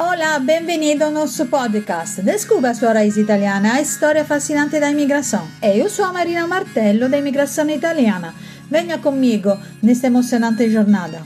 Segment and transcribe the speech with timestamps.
[0.00, 2.22] Olá, bem-vindo ao nosso podcast.
[2.22, 5.44] Descubra a sua raiz italiana, a história fascinante da imigração.
[5.60, 8.32] Eu sou a Marina Martello, da Imigração Italiana.
[8.70, 11.22] Venha comigo nesta emocionante jornada.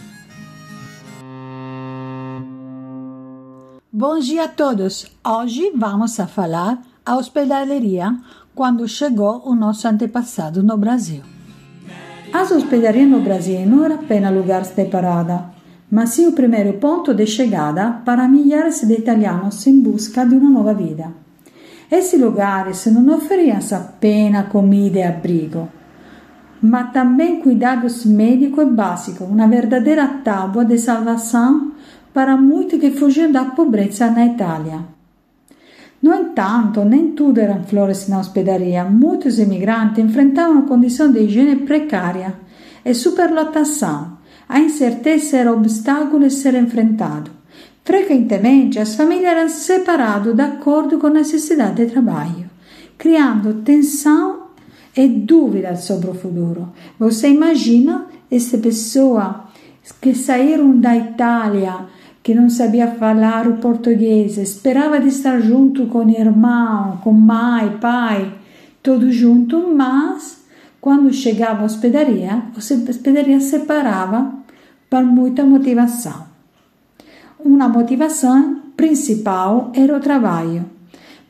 [3.92, 5.06] Bom dia a todos.
[5.22, 8.16] Hoje vamos a falar a hospedaleria
[8.54, 11.22] quando chegou o nosso antepassado no Brasil.
[12.32, 15.51] As hospedarias no Brasil não eram apenas lugares de parada,
[15.92, 20.48] mas sim o primeiro ponto de chegada para milhares de italianos em busca de uma
[20.48, 21.12] nova vida.
[21.90, 25.68] Esses lugares não ofereciam apenas comida e abrigo,
[26.62, 31.72] mas também cuidados e básicos, uma verdadeira tábua de salvação
[32.14, 34.80] para muitos que fugiam da pobreza na Itália.
[36.02, 38.82] No entanto, nem tudo eram flores na hospedaria.
[38.84, 42.34] Muitos imigrantes enfrentavam condições de higiene precária
[42.82, 44.11] e superlotação.
[44.52, 47.30] A incerteza era obstáculo a ser enfrentado.
[47.82, 52.50] Frequentemente, as famílias eram separadas de acordo com a necessidade de trabalho,
[52.98, 54.48] criando tensão
[54.94, 56.68] e dúvidas sobre o futuro.
[56.98, 59.46] Você imagina essa pessoa
[60.02, 61.86] que saíram da Itália
[62.22, 68.34] que não sabia falar o português, esperava estar junto com irmão, com mãe, pai,
[68.82, 70.44] tudo junto, mas
[70.78, 74.41] quando chegava à hospedaria, a hospedaria separava
[74.92, 76.26] por muita motivação.
[77.42, 80.66] Uma motivação principal era o trabalho,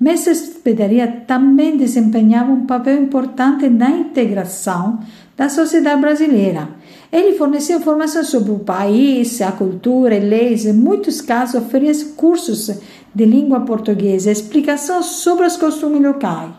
[0.00, 4.98] mas a hospedaria também desempenhava um papel importante na integração
[5.36, 10.64] da sociedade brasileira ele fornecia informações sobre o país, a cultura e leis.
[10.64, 12.70] Em muitos casos, oferecia cursos
[13.14, 16.50] de língua portuguesa, explicações sobre os costumes locais.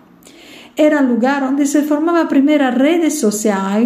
[0.77, 3.81] Era o lugar onde se formava a primeira rede social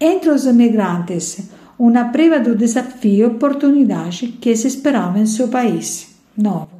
[0.00, 6.14] entre os imigrantes, uma prova do desafio e oportunidade que se esperava em seu país
[6.36, 6.70] novo.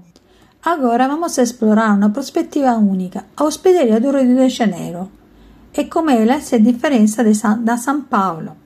[0.62, 5.10] Agora vamos explorar uma perspectiva única, a hospedaria do Rio de Janeiro
[5.76, 7.24] e como ela se diferencia
[7.58, 8.56] da São Paulo.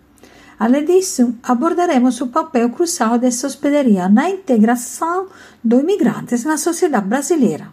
[0.59, 5.29] Além disso, abordaremos o papel crucial dessa hospedaria na integração
[5.63, 7.73] dos imigrantes na sociedade brasileira.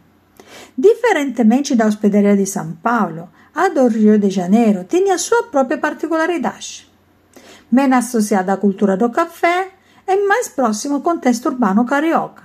[0.77, 6.94] Diferentemente da hospedaria de São Paulo, a do Rio de Janeiro tinha sua própria particularidade.
[7.71, 9.71] Menos associada à cultura do café
[10.07, 12.43] e mais próximo ao contexto urbano carioca.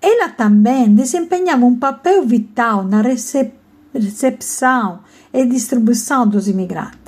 [0.00, 5.00] Ela também desempenhava um papel vital na recepção
[5.32, 6.98] e distribuição dos imigrantes.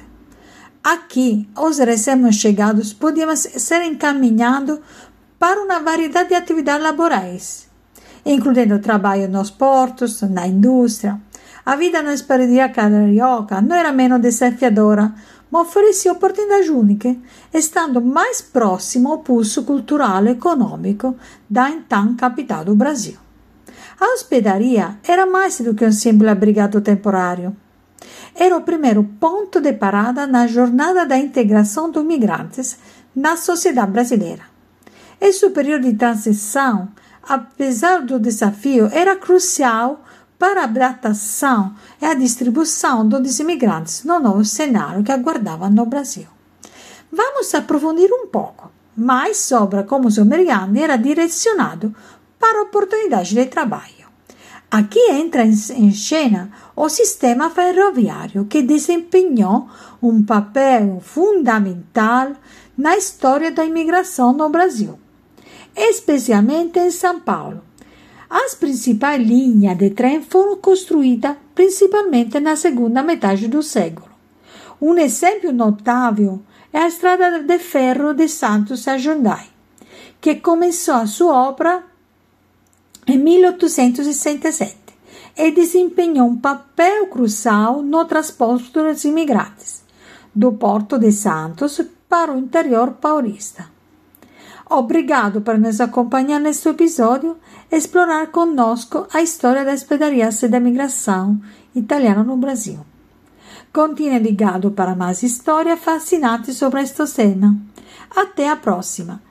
[0.82, 4.78] Aqui, os recém-chegados podiam ser encaminhados
[5.38, 7.68] para uma variedade de atividades laborais,
[8.24, 11.20] incluindo trabalho nos portos, na indústria.
[11.66, 15.12] A vida na hospedaria carioca não era menos desafiadora,
[15.50, 17.16] mas oferecia oportunidades únicas,
[17.53, 21.16] estando mais próximo ao pulso cultural e econômico
[21.50, 23.16] da então capital do Brasil.
[24.00, 27.56] A hospedaria era mais do que um simples abrigado temporário
[28.38, 32.78] era o primeiro ponto de parada na jornada da integração dos migrantes
[33.15, 34.43] na sociedade brasileira.
[35.19, 36.88] Esse período de transição,
[37.22, 40.04] apesar do desafio, era crucial
[40.38, 46.26] para a adaptação e a distribuição dos imigrantes no novo cenário que aguardava no Brasil.
[47.10, 51.94] Vamos aprofundir um pouco mais sobre como o imigrantes era direcionado
[52.38, 54.06] para oportunidades de trabalho.
[54.70, 59.68] Aqui entra em cena o sistema ferroviário, que desempenhou
[60.03, 62.32] um papel fundamental
[62.76, 64.98] na história da imigração no Brasil,
[65.74, 67.62] especialmente em São Paulo.
[68.28, 74.09] As principais linhas de trem foram construídas principalmente na segunda metade do século.
[74.81, 76.42] Um exemplo notável
[76.72, 79.47] é a estrada de ferro de Santos a Jundiaí,
[80.20, 81.84] que começou a sua obra
[83.06, 84.76] em 1867
[85.36, 89.84] e desempenhou um papel crucial no transporte dos imigrantes
[90.34, 93.76] do Porto de Santos para o interior paulista.
[94.68, 97.36] Obrigado por nos acompanhar neste episódio
[97.71, 101.41] explorar conosco a história da hospedaria e da migração
[101.72, 102.80] italiana no Brasil.
[103.72, 107.57] Continue ligado para mais histórias fascinantes sobre esta cena.
[108.15, 109.22] Até a próxima!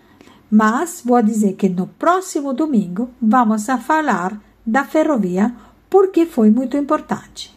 [0.49, 5.53] Mas vou dizer que no próximo domingo vamos a falar da ferrovia
[5.89, 7.53] porque foi muito importante.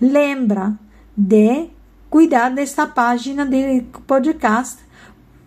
[0.00, 0.76] Lembra
[1.16, 1.68] de
[2.10, 4.85] cuidar desta página de podcast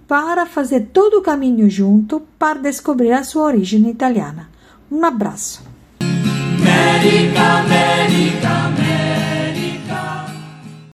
[0.09, 4.49] para fazer todo o caminho junto para descobrir a sua origem italiana.
[4.91, 5.61] Um abraço.